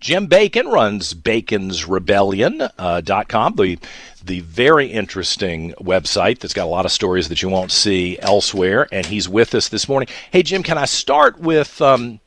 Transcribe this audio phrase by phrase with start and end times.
[0.00, 3.78] Jim Bacon runs baconsrebellion.com, uh, the,
[4.24, 8.88] the very interesting website that's got a lot of stories that you won't see elsewhere.
[8.90, 10.08] And he's with us this morning.
[10.32, 12.20] Hey, Jim, can I start with um,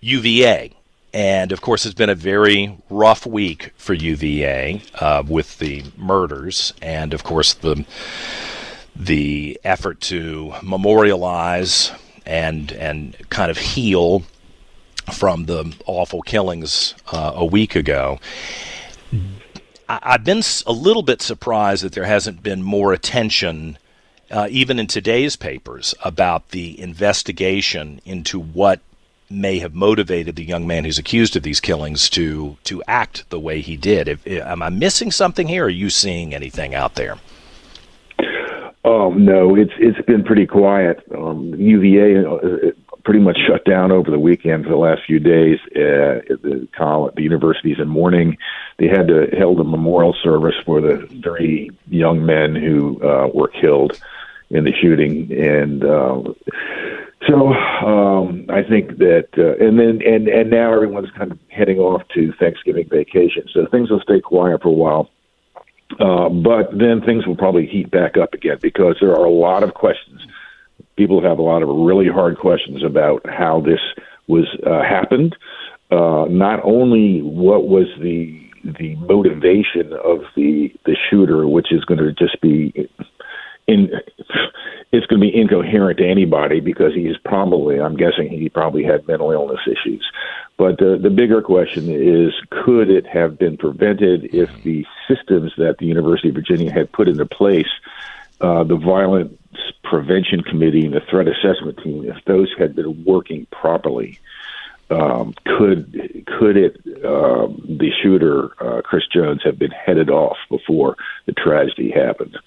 [0.00, 0.72] UVA?
[1.14, 6.74] And of course, it's been a very rough week for UVA uh, with the murders,
[6.82, 7.86] and of course the
[8.94, 11.90] the effort to memorialize
[12.26, 14.24] and and kind of heal
[15.12, 18.18] from the awful killings uh, a week ago.
[19.88, 23.78] I, have been a little bit surprised that there hasn't been more attention,
[24.30, 28.80] uh, even in today's papers, about the investigation into what
[29.28, 33.40] may have motivated the young man who's accused of these killings to to act the
[33.40, 34.08] way he did.
[34.08, 35.64] If, am I missing something here?
[35.64, 37.16] Or are you seeing anything out there?
[38.84, 41.02] Um, no, it's it's been pretty quiet.
[41.12, 42.70] Um, UVA uh,
[43.06, 45.60] pretty much shut down over the weekend for the last few days.
[45.68, 48.36] Uh, the college, the universities in mourning.
[48.78, 53.46] They had to held a memorial service for the three young men who uh, were
[53.46, 54.02] killed
[54.50, 56.22] in the shooting, and uh,
[57.28, 61.78] so um, I think that, uh, and then and and now everyone's kind of heading
[61.78, 65.10] off to Thanksgiving vacation, so things will stay quiet for a while.
[66.00, 69.62] Uh, but then things will probably heat back up again because there are a lot
[69.62, 70.20] of questions.
[70.96, 73.80] People have a lot of really hard questions about how this
[74.26, 75.36] was uh, happened.
[75.90, 82.00] Uh, not only what was the the motivation of the the shooter, which is going
[82.00, 82.88] to just be
[83.66, 83.90] in
[84.92, 89.06] it's going to be incoherent to anybody because he's probably I'm guessing he probably had
[89.06, 90.04] mental illness issues.
[90.56, 95.78] But the the bigger question is could it have been prevented if the systems that
[95.78, 97.68] the University of Virginia had put into place
[98.40, 99.32] uh, the violence
[99.88, 104.18] prevention committee and the threat assessment team if those had been working properly
[104.90, 110.96] um, could could it um, the shooter uh, Chris Jones have been headed off before
[111.26, 112.38] the tragedy happened?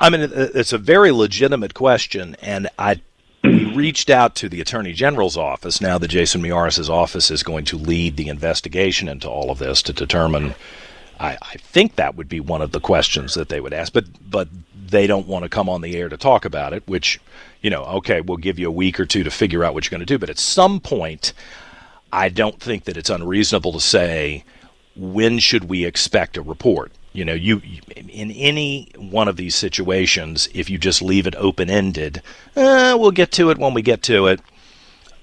[0.00, 3.00] I mean, it's a very legitimate question, and I
[3.44, 5.80] reached out to the Attorney General's office.
[5.80, 9.82] Now that Jason Miyares' office is going to lead the investigation into all of this
[9.82, 10.54] to determine.
[11.20, 14.06] I, I think that would be one of the questions that they would ask, but
[14.28, 14.48] but
[14.90, 16.82] they don't want to come on the air to talk about it.
[16.86, 17.20] Which,
[17.62, 19.96] you know, okay, we'll give you a week or two to figure out what you're
[19.96, 20.18] going to do.
[20.18, 21.32] But at some point,
[22.12, 24.44] I don't think that it's unreasonable to say
[24.96, 27.60] when should we expect a report you know, you
[27.96, 32.22] in any one of these situations, if you just leave it open ended,
[32.54, 34.40] eh, we'll get to it when we get to it.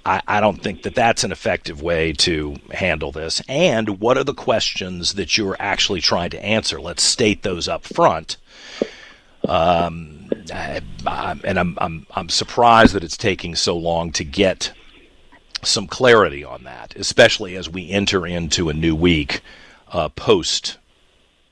[0.06, 3.42] I, I don't think that that's an effective way to handle this.
[3.48, 6.82] And what are the questions that you're actually trying to answer?
[6.82, 8.38] Let's state those up front.
[9.48, 14.72] Um, I, I, and I'm, I'm I'm surprised that it's taking so long to get
[15.64, 19.42] some clarity on that, especially as we enter into a new week
[19.92, 20.78] uh, post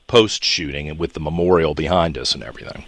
[0.07, 2.85] post shooting and with the memorial behind us and everything?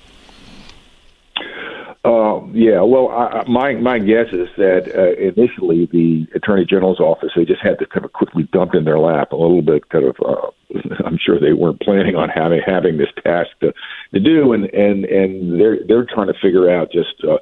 [2.06, 7.32] Uh, yeah, well, I, my my guess is that uh, initially the attorney general's office
[7.36, 9.90] they just had to kind of quickly dump in their lap a little bit.
[9.90, 10.52] Kind of, uh,
[11.06, 13.74] I'm sure they weren't planning on having having this task to
[14.14, 17.40] to do, and and and they're they're trying to figure out just uh,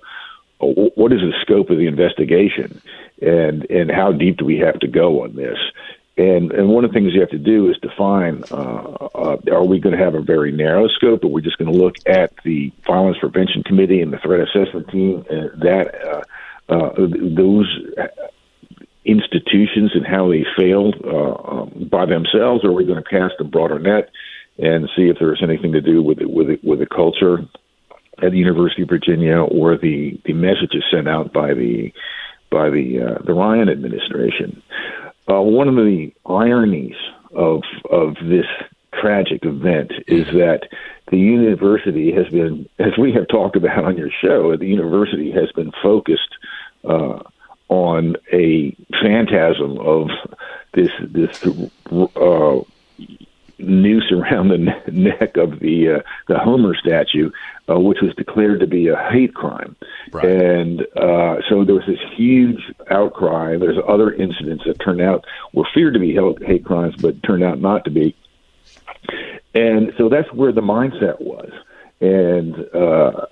[0.59, 2.81] what is the scope of the investigation
[3.21, 5.57] and and how deep do we have to go on this.
[6.15, 9.63] And and one of the things you have to do is define: uh, uh, Are
[9.63, 11.23] we going to have a very narrow scope?
[11.23, 14.89] Are we just going to look at the Violence Prevention Committee and the Threat Assessment
[14.89, 15.25] Team?
[15.29, 16.23] Uh, that uh,
[16.73, 17.67] uh, those
[19.05, 23.35] institutions and how they failed uh, um, by themselves, or are we going to cast
[23.39, 24.09] a broader net
[24.57, 27.39] and see if there's anything to do with it, with it, with the culture
[28.21, 31.91] at the University of Virginia or the the messages sent out by the
[32.49, 34.61] by the uh, the Ryan administration?
[35.29, 36.95] Uh, one of the ironies
[37.33, 38.45] of of this
[39.03, 40.61] tragic event is that
[41.11, 45.51] the university has been, as we have talked about on your show, the university has
[45.51, 46.35] been focused
[46.85, 47.19] uh,
[47.67, 48.71] on a
[49.01, 50.09] phantasm of
[50.73, 51.45] this this
[51.91, 52.59] uh,
[53.59, 54.57] noose around the
[54.91, 57.29] neck of the uh, the Homer statue,
[57.69, 59.75] uh, which was declared to be a hate crime,
[60.11, 60.25] right.
[60.25, 63.57] and uh, so there was this huge outcry.
[63.57, 67.59] There's other incidents that turned out were feared to be hate crimes, but turned out
[67.59, 68.15] not to be,
[69.53, 71.51] and so that's where the mindset was.
[72.01, 73.27] And uh,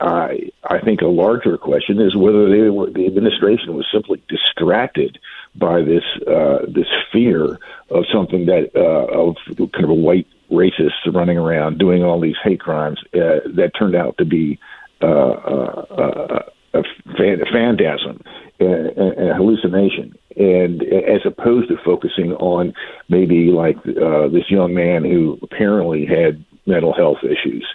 [0.00, 5.18] I, I, think a larger question is whether they were, the administration was simply distracted
[5.54, 7.56] by this uh, this fear
[7.90, 9.36] of something that uh, of
[9.70, 13.94] kind of a white racist running around doing all these hate crimes uh, that turned
[13.94, 14.58] out to be
[15.02, 16.42] uh, uh, uh,
[16.72, 18.22] a, a phantasm,
[18.60, 22.74] a, a, hallucination, and as opposed to focusing on
[23.08, 27.66] maybe like uh, this young man who apparently had mental health issues.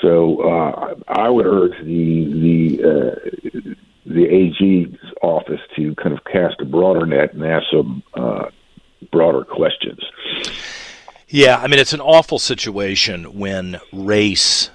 [0.00, 3.70] So uh, I would urge the the uh,
[4.06, 8.50] the AG's office to kind of cast a broader net and ask some uh,
[9.10, 10.00] broader questions.
[11.28, 14.70] Yeah, I mean it's an awful situation when race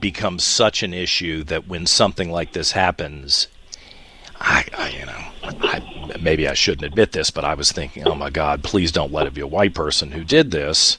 [0.00, 3.48] becomes such an issue that when something like this happens,
[4.40, 5.03] I, I I,
[6.24, 9.26] maybe I shouldn't admit this, but I was thinking, oh my God, please don't let
[9.26, 10.98] it be a white person who did this.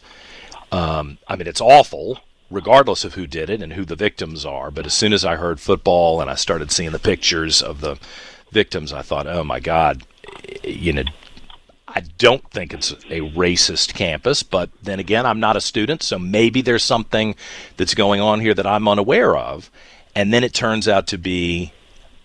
[0.71, 2.19] Um, I mean, it's awful,
[2.49, 4.71] regardless of who did it and who the victims are.
[4.71, 7.97] But as soon as I heard football and I started seeing the pictures of the
[8.51, 10.03] victims, I thought, oh my God,
[10.63, 11.03] you know,
[11.87, 16.19] I don't think it's a racist campus, but then again, I'm not a student, so
[16.19, 17.35] maybe there's something
[17.77, 19.71] that's going on here that I'm unaware of.
[20.13, 21.71] And then it turns out to be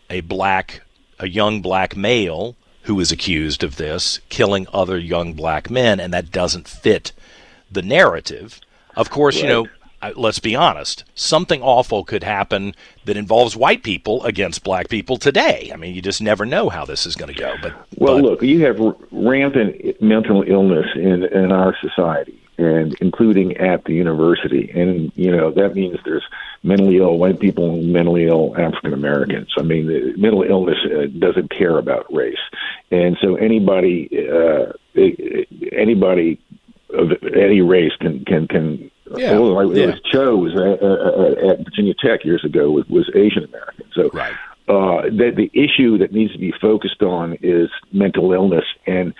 [0.09, 0.83] a black,
[1.19, 6.13] a young black male who is accused of this, killing other young black men, and
[6.13, 7.13] that doesn't fit
[7.71, 8.61] the narrative.
[8.97, 9.45] Of course, right.
[9.45, 9.67] you know,
[10.17, 12.75] let's be honest, something awful could happen
[13.05, 15.71] that involves white people against black people today.
[15.73, 17.55] I mean, you just never know how this is going to go.
[17.63, 18.81] But well, but, look, you have
[19.11, 25.51] rampant mental illness in in our society, and including at the university, and you know
[25.51, 26.25] that means there's
[26.63, 29.49] mentally ill white people and mentally ill African Americans.
[29.59, 32.39] I mean, the mental illness uh, doesn't care about race,
[32.91, 34.73] and so anybody uh,
[35.73, 36.39] anybody
[36.91, 39.39] of any race can can can yeah.
[39.39, 39.87] Well, like, yeah.
[39.87, 43.87] was Cho was at, uh, at Virginia Tech years ago was, was Asian American.
[43.93, 44.35] So right.
[44.69, 49.13] uh, the, the issue that needs to be focused on is mental illness and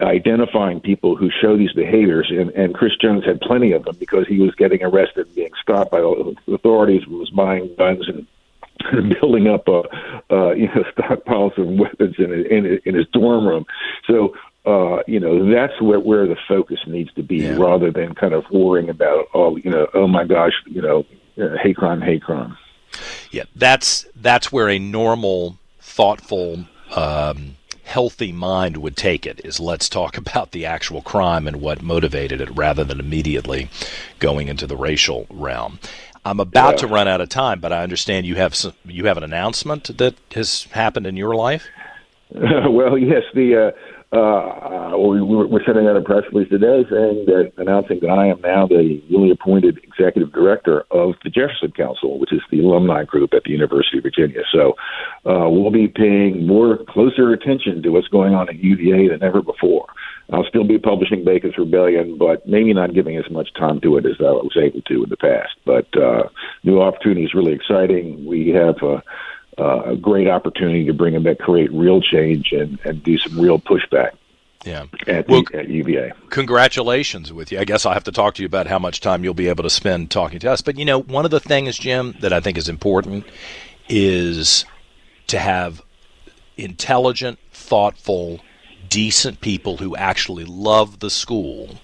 [0.00, 2.30] identifying people who show these behaviors.
[2.30, 5.52] And, and Chris Jones had plenty of them because he was getting arrested, and being
[5.60, 6.00] stopped by
[6.48, 8.26] authorities, was buying guns and
[9.20, 9.82] building up a
[10.30, 13.64] uh, you know stockpiles of weapons in, in in his dorm room.
[14.06, 14.34] So
[14.66, 17.56] uh, you know, that's where, where the focus needs to be yeah.
[17.56, 21.06] rather than kind of worrying about, oh, you know, oh my gosh, you know,
[21.40, 22.56] uh, hate crime, hate crime.
[23.30, 26.64] Yeah, that's that's where a normal, thoughtful,
[26.96, 27.55] um,
[27.86, 29.40] healthy mind would take it.
[29.44, 33.70] Is let's talk about the actual crime and what motivated it, rather than immediately
[34.18, 35.78] going into the racial realm.
[36.24, 36.78] I'm about yeah.
[36.78, 39.96] to run out of time, but I understand you have some, you have an announcement
[39.98, 41.68] that has happened in your life.
[42.30, 47.52] well, yes, the uh, uh, we, we're sending out a press release today saying that
[47.56, 52.32] announcing that I am now the newly appointed executive director of the Jefferson Council, which
[52.32, 54.42] is the alumni group at the University of Virginia.
[54.52, 54.76] So
[55.28, 59.42] uh, we'll be paying more closer attention to what's going on at UVA than ever
[59.42, 59.86] before.
[60.32, 64.06] I'll still be publishing Bacon's Rebellion, but maybe not giving as much time to it
[64.06, 65.54] as I was able to in the past.
[65.64, 66.28] But uh,
[66.64, 68.24] new opportunity is really exciting.
[68.24, 68.76] We have.
[68.82, 69.00] Uh,
[69.58, 73.40] uh, a great opportunity to bring them about create real change and, and do some
[73.40, 74.12] real pushback.
[74.64, 74.86] Yeah.
[75.06, 76.12] At, well, at UVA.
[76.30, 77.60] Congratulations with you.
[77.60, 79.62] I guess I'll have to talk to you about how much time you'll be able
[79.62, 80.60] to spend talking to us.
[80.60, 83.24] But you know, one of the things, Jim, that I think is important
[83.88, 84.64] is
[85.28, 85.82] to have
[86.56, 88.40] intelligent, thoughtful,
[88.88, 91.76] decent people who actually love the school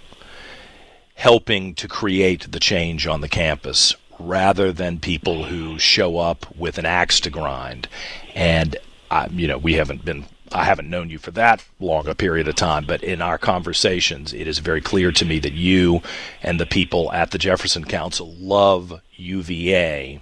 [1.14, 3.94] helping to create the change on the campus
[4.26, 7.88] rather than people who show up with an axe to grind.
[8.34, 8.76] And
[9.10, 12.46] I, you know, we haven't been I haven't known you for that long a period
[12.46, 16.02] of time, but in our conversations, it is very clear to me that you
[16.42, 20.20] and the people at the Jefferson Council love UVA.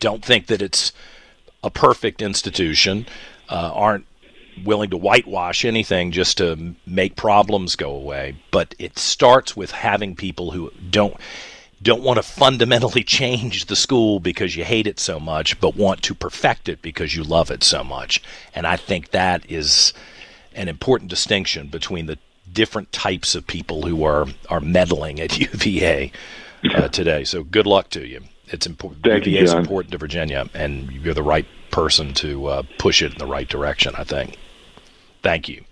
[0.00, 0.92] Don't think that it's
[1.62, 3.06] a perfect institution,
[3.48, 4.06] uh, aren't
[4.64, 10.16] willing to whitewash anything just to make problems go away, but it starts with having
[10.16, 11.16] people who don't
[11.82, 16.02] don't want to fundamentally change the school because you hate it so much, but want
[16.02, 18.22] to perfect it because you love it so much.
[18.54, 19.92] And I think that is
[20.54, 22.18] an important distinction between the
[22.52, 26.12] different types of people who are are meddling at UVA
[26.74, 27.24] uh, today.
[27.24, 28.20] So good luck to you.
[28.48, 29.04] It's important.
[29.04, 33.18] UVA is important to Virginia, and you're the right person to uh, push it in
[33.18, 33.94] the right direction.
[33.96, 34.36] I think.
[35.22, 35.64] Thank you.